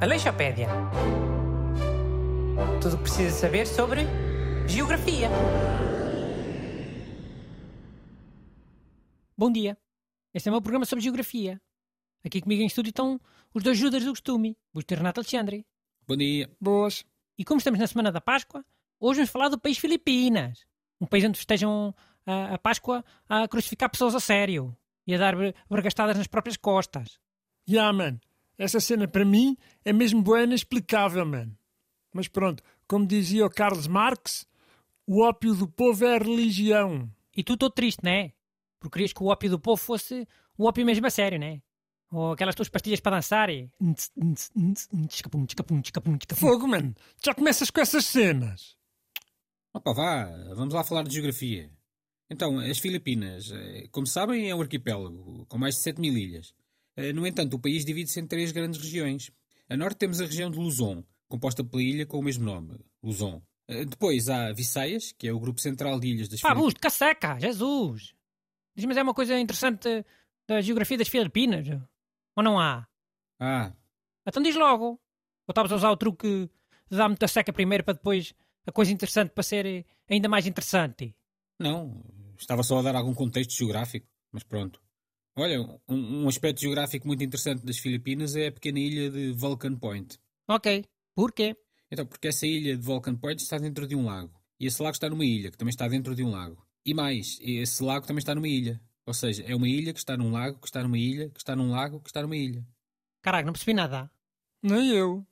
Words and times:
Aleixopédia. 0.00 0.68
Tudo 2.80 2.94
o 2.94 2.96
que 2.98 3.02
precisa 3.02 3.30
saber 3.30 3.66
sobre 3.66 4.02
geografia. 4.68 5.28
Bom 9.36 9.50
dia. 9.50 9.76
Este 10.32 10.48
é 10.48 10.50
o 10.50 10.54
meu 10.54 10.62
programa 10.62 10.84
sobre 10.84 11.02
geografia. 11.02 11.60
Aqui 12.24 12.40
comigo 12.40 12.62
em 12.62 12.66
estúdio 12.66 12.90
estão 12.90 13.20
os 13.54 13.62
dois 13.62 13.78
Judas 13.78 14.04
do 14.04 14.10
costume, 14.10 14.56
Busto 14.72 14.94
e 14.94 14.96
Renato 14.96 15.20
Alexandre. 15.20 15.66
Bom 16.06 16.16
dia. 16.16 16.50
Boas. 16.60 17.04
E 17.38 17.44
como 17.44 17.58
estamos 17.58 17.80
na 17.80 17.86
semana 17.86 18.12
da 18.12 18.20
Páscoa, 18.20 18.64
hoje 19.00 19.18
vamos 19.18 19.30
falar 19.30 19.48
do 19.48 19.58
país 19.58 19.78
Filipinas. 19.78 20.66
Um 21.00 21.06
país 21.06 21.24
onde 21.24 21.38
festejam 21.38 21.94
a, 22.24 22.54
a 22.54 22.58
Páscoa 22.58 23.04
a 23.28 23.48
crucificar 23.48 23.90
pessoas 23.90 24.14
a 24.14 24.20
sério 24.20 24.76
e 25.06 25.14
a 25.14 25.18
dar 25.18 25.34
vergastadas 25.70 26.16
nas 26.16 26.26
próprias 26.26 26.56
costas. 26.56 27.18
Ya, 27.68 27.92
man. 27.92 28.18
Essa 28.58 28.80
cena 28.80 29.06
para 29.06 29.24
mim 29.24 29.56
é 29.84 29.92
mesmo 29.92 30.22
boa 30.22 30.40
e 30.40 30.44
inexplicável, 30.44 31.26
man. 31.26 31.50
Mas 32.12 32.28
pronto, 32.28 32.62
como 32.88 33.06
dizia 33.06 33.44
o 33.44 33.50
Carlos 33.50 33.86
Marx, 33.86 34.46
o 35.06 35.22
ópio 35.22 35.54
do 35.54 35.68
povo 35.68 36.04
é 36.04 36.16
a 36.16 36.18
religião. 36.18 37.10
E 37.36 37.44
tu 37.44 37.56
todo 37.56 37.72
triste, 37.72 38.02
não 38.02 38.10
é? 38.10 38.32
Porque 38.80 38.94
querias 38.94 39.12
que 39.12 39.22
o 39.22 39.26
ópio 39.26 39.50
do 39.50 39.60
povo 39.60 39.76
fosse 39.76 40.26
o 40.56 40.64
ópio 40.64 40.86
mesmo 40.86 41.06
a 41.06 41.10
sério, 41.10 41.38
não 41.38 41.46
é? 41.46 41.60
Ou 42.10 42.32
aquelas 42.32 42.54
tuas 42.54 42.68
pastilhas 42.68 43.00
para 43.00 43.16
dançar 43.16 43.50
e... 43.50 43.70
Fogo, 46.36 46.66
man. 46.66 46.94
Já 47.22 47.34
começas 47.34 47.70
com 47.70 47.80
essas 47.80 48.06
cenas. 48.06 48.76
Opa, 49.74 49.92
vá, 49.92 50.24
vamos 50.54 50.72
lá 50.72 50.82
falar 50.82 51.02
de 51.02 51.12
geografia. 51.12 51.70
Então, 52.28 52.58
as 52.58 52.78
Filipinas, 52.78 53.50
eh, 53.52 53.88
como 53.92 54.06
sabem, 54.06 54.50
é 54.50 54.54
um 54.54 54.60
arquipélago 54.60 55.46
com 55.46 55.58
mais 55.58 55.76
de 55.76 55.82
7 55.82 56.00
mil 56.00 56.16
ilhas. 56.16 56.52
Eh, 56.96 57.12
no 57.12 57.26
entanto, 57.26 57.54
o 57.54 57.58
país 57.60 57.84
divide-se 57.84 58.18
em 58.20 58.26
três 58.26 58.50
grandes 58.52 58.80
regiões. 58.80 59.30
A 59.68 59.76
norte 59.76 59.98
temos 59.98 60.20
a 60.20 60.24
região 60.26 60.50
de 60.50 60.58
Luzon, 60.58 61.04
composta 61.28 61.62
pela 61.62 61.82
ilha 61.82 62.04
com 62.06 62.18
o 62.18 62.22
mesmo 62.22 62.44
nome, 62.44 62.78
Luzon. 63.02 63.40
Eh, 63.68 63.84
depois 63.84 64.28
há 64.28 64.52
Visayas, 64.52 65.12
que 65.12 65.28
é 65.28 65.32
o 65.32 65.38
grupo 65.38 65.60
central 65.60 66.00
de 66.00 66.08
ilhas 66.08 66.28
das 66.28 66.40
Pá, 66.40 66.48
Filipinas. 66.48 66.64
Busto, 66.74 66.80
caseca, 66.80 67.38
Jesus! 67.38 68.14
Diz-me, 68.74 68.88
mas 68.88 68.96
é 68.96 69.02
uma 69.02 69.14
coisa 69.14 69.38
interessante 69.38 70.04
da 70.48 70.60
geografia 70.60 70.98
das 70.98 71.08
Filipinas? 71.08 71.66
Ou 72.36 72.42
não 72.42 72.58
há? 72.58 72.86
Ah, 73.40 73.72
Então 74.26 74.42
diz 74.42 74.54
logo. 74.56 75.00
Ou 75.48 75.52
estavas 75.52 75.70
a 75.72 75.76
usar 75.76 75.90
o 75.90 75.96
truque 75.96 76.50
de 76.90 76.96
dar 76.96 77.08
muita 77.08 77.28
seca 77.28 77.52
primeiro 77.52 77.84
para 77.84 77.94
depois 77.94 78.34
a 78.66 78.72
coisa 78.72 78.92
interessante 78.92 79.30
para 79.30 79.42
ser 79.44 79.86
ainda 80.10 80.28
mais 80.28 80.44
interessante? 80.46 81.14
não, 81.58 82.04
estava 82.42 82.62
só 82.62 82.78
a 82.78 82.82
dar 82.82 82.96
algum 82.96 83.14
contexto 83.14 83.56
geográfico, 83.56 84.06
mas 84.32 84.42
pronto. 84.42 84.80
Olha, 85.36 85.60
um, 85.88 86.24
um 86.24 86.28
aspecto 86.28 86.60
geográfico 86.60 87.06
muito 87.06 87.22
interessante 87.22 87.64
das 87.64 87.78
Filipinas 87.78 88.34
é 88.34 88.48
a 88.48 88.52
pequena 88.52 88.78
ilha 88.78 89.10
de 89.10 89.32
Vulcan 89.32 89.76
Point. 89.76 90.18
Ok. 90.48 90.84
Porquê? 91.14 91.56
Então, 91.90 92.06
porque 92.06 92.28
essa 92.28 92.46
ilha 92.46 92.76
de 92.76 92.82
Vulcan 92.82 93.16
Point 93.16 93.42
está 93.42 93.58
dentro 93.58 93.86
de 93.86 93.94
um 93.94 94.06
lago. 94.06 94.32
E 94.58 94.66
esse 94.66 94.82
lago 94.82 94.94
está 94.94 95.08
numa 95.10 95.24
ilha, 95.24 95.50
que 95.50 95.58
também 95.58 95.70
está 95.70 95.86
dentro 95.86 96.14
de 96.14 96.24
um 96.24 96.30
lago. 96.30 96.66
E 96.84 96.94
mais, 96.94 97.38
esse 97.40 97.82
lago 97.82 98.06
também 98.06 98.20
está 98.20 98.34
numa 98.34 98.48
ilha. 98.48 98.80
Ou 99.04 99.14
seja, 99.14 99.44
é 99.44 99.54
uma 99.54 99.68
ilha 99.68 99.92
que 99.92 99.98
está 99.98 100.16
num 100.16 100.32
lago, 100.32 100.58
que 100.58 100.66
está 100.66 100.82
numa 100.82 100.98
ilha, 100.98 101.28
que 101.30 101.38
está 101.38 101.54
num 101.54 101.70
lago, 101.70 102.00
que 102.00 102.08
está 102.08 102.22
numa 102.22 102.36
ilha. 102.36 102.66
Caraca, 103.22 103.44
não 103.44 103.52
percebi 103.52 103.74
nada. 103.74 104.10
Nem 104.62 104.90
eu. 104.90 105.26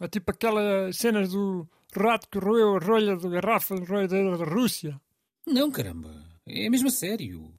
É 0.00 0.08
tipo 0.08 0.30
aquelas 0.30 0.96
cenas 0.96 1.30
do 1.30 1.68
rato 1.94 2.28
que 2.28 2.38
roeu 2.38 2.76
a 2.76 2.78
rolha 2.78 3.16
da 3.16 3.28
garrafa 3.28 3.74
de 3.74 3.84
roedeira 3.84 4.38
da 4.38 4.44
Rússia. 4.44 5.00
Não, 5.46 5.70
caramba. 5.70 6.29
É 6.52 6.68
mesmo 6.68 6.88
a 6.88 6.90
sério. 6.90 7.54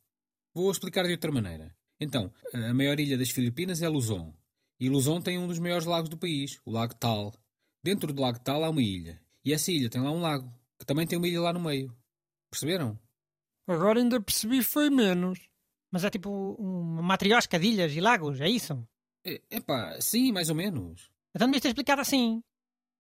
Vou 0.53 0.69
explicar 0.69 1.05
de 1.05 1.11
outra 1.11 1.31
maneira. 1.31 1.75
Então, 1.99 2.33
a 2.53 2.73
maior 2.73 2.99
ilha 2.99 3.17
das 3.17 3.29
Filipinas 3.29 3.81
é 3.81 3.87
Luzon. 3.87 4.33
E 4.79 4.89
Luzon 4.89 5.21
tem 5.21 5.37
um 5.37 5.47
dos 5.47 5.59
maiores 5.59 5.85
lagos 5.85 6.09
do 6.09 6.17
país, 6.17 6.59
o 6.65 6.71
Lago 6.71 6.95
Tal. 6.95 7.33
Dentro 7.83 8.11
do 8.11 8.21
Lago 8.21 8.39
Tal 8.39 8.63
há 8.63 8.69
uma 8.69 8.81
ilha. 8.81 9.21
E 9.45 9.53
essa 9.53 9.71
ilha 9.71 9.89
tem 9.89 10.01
lá 10.01 10.11
um 10.11 10.21
lago, 10.21 10.51
que 10.79 10.85
também 10.85 11.05
tem 11.05 11.17
uma 11.17 11.27
ilha 11.27 11.41
lá 11.41 11.53
no 11.53 11.59
meio. 11.59 11.95
Perceberam? 12.49 12.99
Agora 13.67 13.99
ainda 13.99 14.19
percebi 14.19 14.63
foi 14.63 14.89
menos. 14.89 15.39
Mas 15.91 16.03
é 16.03 16.09
tipo 16.09 16.55
uma 16.57 17.01
matriosca 17.01 17.59
de 17.59 17.67
ilhas 17.67 17.95
e 17.95 18.01
lagos, 18.01 18.41
é 18.41 18.49
isso? 18.49 18.87
É, 19.25 19.41
epá, 19.51 19.99
sim, 20.01 20.31
mais 20.31 20.49
ou 20.49 20.55
menos. 20.55 21.11
Então 21.35 21.47
devias 21.47 21.61
ter 21.61 21.69
explicado 21.69 22.01
assim. 22.01 22.41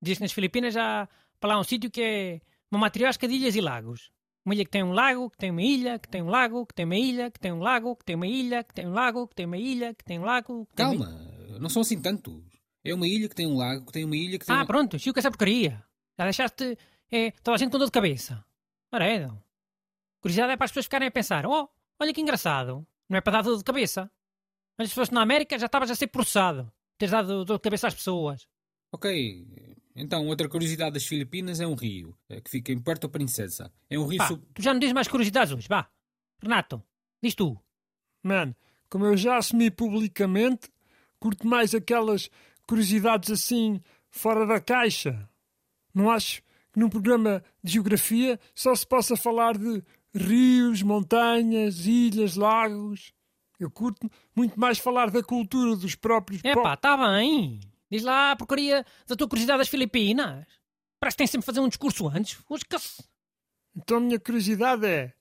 Diz 0.01 0.17
que 0.17 0.23
nas 0.23 0.31
Filipinas 0.31 0.75
há 0.77 1.07
para 1.39 1.55
lá 1.55 1.59
um 1.59 1.63
sítio 1.63 1.89
que 1.89 2.01
é 2.01 2.41
uma 2.69 2.79
matriosca 2.79 3.27
de 3.27 3.35
ilhas 3.35 3.55
e 3.55 3.61
lagos. 3.61 4.11
Uma 4.43 4.55
ilha 4.55 4.65
que 4.65 4.71
tem 4.71 4.83
um 4.83 4.91
lago, 4.91 5.29
que 5.29 5.37
tem 5.37 5.51
uma 5.51 5.61
ilha, 5.61 5.99
que 5.99 6.07
tem 6.09 6.21
um 6.21 6.29
lago, 6.29 6.65
que 6.65 6.73
tem 6.73 6.85
uma 6.85 6.95
ilha, 6.95 7.29
que 7.29 7.39
tem 7.39 7.51
um 7.51 7.59
lago, 7.59 7.95
que 7.95 8.05
tem 8.05 8.15
uma 8.15 8.27
ilha, 8.27 8.63
que 8.63 8.73
tem 8.73 8.87
um 8.87 8.93
lago, 8.93 9.27
que 9.27 9.35
tem 9.35 9.45
uma 9.45 9.57
ilha, 9.57 9.93
que 9.93 10.03
tem 10.03 10.19
um 10.19 10.23
lago. 10.23 10.65
Que 10.65 10.75
tem 10.75 10.85
uma 10.87 11.05
Calma, 11.05 11.59
não 11.59 11.69
são 11.69 11.83
assim 11.83 12.01
tantos. 12.01 12.41
É 12.83 12.93
uma 12.93 13.07
ilha 13.07 13.29
que 13.29 13.35
tem 13.35 13.45
um 13.45 13.55
lago, 13.55 13.85
que 13.85 13.91
tem 13.91 14.03
uma 14.03 14.15
ilha 14.15 14.39
que 14.39 14.45
tem. 14.45 14.55
Ah, 14.55 14.65
pronto, 14.65 14.97
chiu 14.97 15.13
com 15.13 15.19
essa 15.19 15.29
porcaria. 15.29 15.83
Já 16.17 16.23
deixaste. 16.23 16.77
É, 17.11 17.31
toda 17.43 17.55
a 17.55 17.57
gente 17.57 17.71
com 17.71 17.77
dor 17.77 17.85
de 17.85 17.91
cabeça. 17.91 18.43
Ora 18.91 19.05
é, 19.05 19.27
não. 19.27 19.41
Curiosidade 20.21 20.53
é 20.53 20.57
para 20.57 20.65
as 20.65 20.71
pessoas 20.71 20.85
ficarem 20.85 21.07
a 21.07 21.11
pensar: 21.11 21.45
oh, 21.45 21.69
olha 21.99 22.13
que 22.13 22.21
engraçado. 22.21 22.85
Não 23.07 23.17
é 23.17 23.21
para 23.21 23.33
dar 23.33 23.43
dor 23.43 23.57
de 23.57 23.63
cabeça. 23.63 24.09
Mas 24.77 24.89
se 24.89 24.95
fosse 24.95 25.13
na 25.13 25.21
América 25.21 25.59
já 25.59 25.67
estavas 25.67 25.91
a 25.91 25.95
ser 25.95 26.07
processado. 26.07 26.71
Teres 26.97 27.11
dado 27.11 27.45
dor 27.45 27.57
de 27.57 27.63
cabeça 27.63 27.87
às 27.87 27.93
pessoas. 27.93 28.47
Ok, 28.91 29.70
então 29.95 30.25
outra 30.27 30.47
curiosidade 30.49 30.93
das 30.93 31.05
Filipinas 31.05 31.59
é 31.59 31.67
um 31.67 31.75
rio, 31.75 32.15
eh, 32.29 32.39
que 32.41 32.49
fica 32.49 32.71
em 32.71 32.79
Puerto 32.79 33.09
Princesa. 33.09 33.71
É 33.89 33.97
um 33.99 34.05
rio 34.05 34.17
Pá, 34.19 34.27
sub... 34.27 34.43
tu 34.53 34.61
já 34.61 34.73
não 34.73 34.79
dizes 34.79 34.93
mais 34.93 35.07
curiosidades 35.07 35.53
hoje, 35.53 35.67
vá. 35.67 35.89
Renato, 36.41 36.81
diz 37.21 37.35
tu. 37.35 37.59
Man, 38.23 38.53
como 38.89 39.05
eu 39.05 39.15
já 39.17 39.37
assumi 39.37 39.69
publicamente, 39.71 40.69
curto 41.19 41.47
mais 41.47 41.73
aquelas 41.73 42.29
curiosidades 42.67 43.29
assim, 43.31 43.81
fora 44.09 44.45
da 44.45 44.59
caixa. 44.59 45.29
Não 45.93 46.09
acho 46.09 46.41
que 46.71 46.79
num 46.79 46.89
programa 46.89 47.43
de 47.63 47.73
geografia 47.73 48.39
só 48.55 48.73
se 48.75 48.85
possa 48.87 49.15
falar 49.17 49.57
de 49.57 49.83
rios, 50.15 50.81
montanhas, 50.81 51.85
ilhas, 51.85 52.35
lagos. 52.35 53.13
Eu 53.59 53.69
curto 53.69 54.09
muito 54.35 54.59
mais 54.59 54.77
falar 54.79 55.11
da 55.11 55.21
cultura 55.21 55.75
dos 55.75 55.95
próprios 55.95 56.41
É 56.43 56.53
po- 56.53 56.63
pá, 56.63 56.73
está 56.73 56.97
bem. 56.97 57.59
Diz 57.91 58.03
lá 58.03 58.31
a 58.31 58.35
porcaria 58.37 58.85
da 59.05 59.15
tua 59.15 59.27
curiosidade 59.27 59.59
das 59.59 59.67
Filipinas. 59.67 60.45
Parece 60.97 61.17
que 61.17 61.23
tens 61.23 61.31
sempre 61.31 61.41
de 61.41 61.45
fazer 61.47 61.59
um 61.59 61.67
discurso 61.67 62.07
antes. 62.07 62.39
Então 63.75 63.97
a 63.97 63.99
minha 63.99 64.19
curiosidade 64.19 64.85
é 64.85 65.13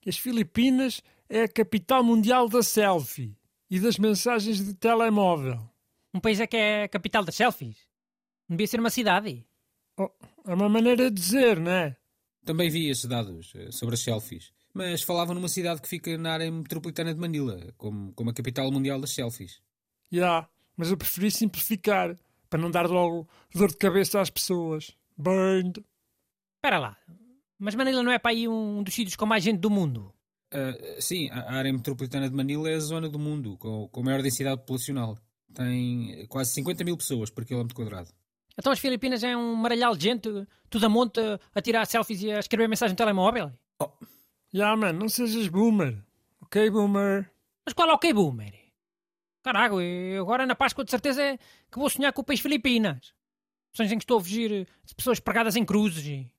que 0.00 0.10
as 0.10 0.18
Filipinas 0.18 1.02
é 1.28 1.42
a 1.42 1.48
capital 1.48 2.02
mundial 2.02 2.48
da 2.48 2.62
selfie 2.62 3.36
e 3.70 3.78
das 3.78 3.96
mensagens 3.98 4.64
de 4.64 4.74
telemóvel. 4.74 5.60
Um 6.12 6.18
país 6.18 6.40
é 6.40 6.46
que 6.46 6.56
é 6.56 6.82
a 6.84 6.88
capital 6.88 7.24
das 7.24 7.36
selfies. 7.36 7.76
Não 8.48 8.56
devia 8.56 8.66
ser 8.66 8.80
uma 8.80 8.90
cidade. 8.90 9.46
Oh, 9.96 10.10
é 10.44 10.54
uma 10.54 10.68
maneira 10.68 11.08
de 11.10 11.20
dizer, 11.20 11.60
não 11.60 11.70
é? 11.70 11.96
Também 12.44 12.68
vi 12.68 12.88
esses 12.88 13.04
dados 13.04 13.52
eh, 13.54 13.70
sobre 13.70 13.94
as 13.94 14.00
selfies. 14.00 14.52
Mas 14.74 15.02
falavam 15.02 15.34
numa 15.34 15.48
cidade 15.48 15.80
que 15.80 15.88
fica 15.88 16.16
na 16.18 16.32
área 16.32 16.50
metropolitana 16.50 17.14
de 17.14 17.20
Manila, 17.20 17.72
como, 17.76 18.12
como 18.14 18.30
a 18.30 18.34
capital 18.34 18.72
mundial 18.72 19.00
das 19.00 19.10
selfies. 19.10 19.60
Já, 20.10 20.48
mas 20.80 20.90
eu 20.90 20.96
preferi 20.96 21.30
simplificar 21.30 22.18
para 22.48 22.58
não 22.58 22.70
dar 22.70 22.88
logo 22.88 23.28
dor 23.54 23.68
de 23.68 23.76
cabeça 23.76 24.18
às 24.18 24.30
pessoas. 24.30 24.96
Burned. 25.14 25.84
Espera 26.56 26.78
lá. 26.78 26.96
Mas 27.58 27.74
Manila 27.74 28.02
não 28.02 28.10
é 28.10 28.18
para 28.18 28.30
aí 28.30 28.48
um 28.48 28.82
dos 28.82 28.94
sítios 28.94 29.14
com 29.14 29.26
mais 29.26 29.44
gente 29.44 29.58
do 29.58 29.68
mundo. 29.68 30.10
Ah, 30.50 30.72
sim, 30.98 31.28
a 31.30 31.52
área 31.52 31.70
metropolitana 31.70 32.30
de 32.30 32.34
Manila 32.34 32.70
é 32.70 32.76
a 32.76 32.80
zona 32.80 33.10
do 33.10 33.18
mundo 33.18 33.58
com, 33.58 33.88
com 33.88 34.00
a 34.00 34.04
maior 34.04 34.22
densidade 34.22 34.56
populacional. 34.62 35.18
Tem 35.52 36.26
quase 36.30 36.52
50 36.52 36.82
mil 36.82 36.96
pessoas 36.96 37.28
por 37.28 37.44
quilómetro 37.44 37.76
quadrado. 37.76 38.08
Então 38.56 38.72
as 38.72 38.78
Filipinas 38.78 39.22
é 39.22 39.36
um 39.36 39.54
maralhau 39.54 39.94
de 39.94 40.04
gente, 40.04 40.30
tudo 40.70 40.86
a 40.86 40.88
monte, 40.88 41.20
a 41.54 41.60
tirar 41.60 41.84
selfies 41.84 42.22
e 42.22 42.32
a 42.32 42.38
escrever 42.38 42.68
mensagem 42.68 42.94
no 42.94 42.96
telemóvel. 42.96 43.52
Já, 44.50 44.74
mano, 44.74 44.98
não 44.98 45.08
sejas 45.10 45.46
boomer. 45.46 46.02
Ok, 46.40 46.70
boomer? 46.70 47.30
Mas 47.66 47.74
qual 47.74 47.90
é 47.90 47.92
o 47.92 47.98
que 47.98 48.14
boomer? 48.14 48.59
Caraca, 49.42 49.74
agora 50.20 50.46
na 50.46 50.54
Páscoa 50.54 50.84
de 50.84 50.90
certeza 50.90 51.22
é 51.22 51.38
que 51.70 51.78
vou 51.78 51.88
sonhar 51.88 52.12
com 52.12 52.20
o 52.20 52.24
país 52.24 52.40
Filipinas. 52.40 53.14
Sonhos 53.72 53.92
em 53.92 53.98
que 53.98 54.04
estou 54.04 54.18
a 54.18 54.20
fugir 54.20 54.66
de 54.84 54.94
pessoas 54.94 55.20
pregadas 55.20 55.56
em 55.56 55.64
cruzes 55.64 56.04
e, 56.04 56.30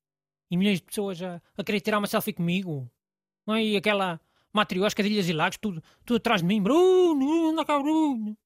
e 0.51 0.57
milhões 0.57 0.79
de 0.79 0.85
pessoas 0.85 1.21
a, 1.21 1.41
a 1.57 1.63
querer 1.63 1.79
tirar 1.81 1.97
uma 1.97 2.07
selfie 2.07 2.33
comigo. 2.33 2.91
Não 3.47 3.55
é? 3.55 3.63
E 3.63 3.77
aquela 3.77 4.19
matriosca 4.53 5.01
de 5.01 5.09
ilhas 5.09 5.27
e 5.27 5.33
lagos, 5.33 5.57
tudo, 5.57 5.81
tudo 6.05 6.17
atrás 6.17 6.41
de 6.41 6.47
mim. 6.47 6.61
Bruno, 6.61 7.49
anda 7.49 7.65
cá, 7.65 7.79
Bruno. 7.79 8.37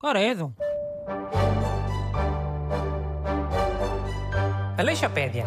Caredo. 0.00 0.54
Aleixopédia. 4.76 5.44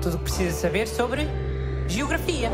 Tudo 0.00 0.14
o 0.14 0.18
que 0.18 0.24
precisa 0.24 0.52
saber 0.52 0.86
sobre 0.86 1.26
geografia. 1.88 2.50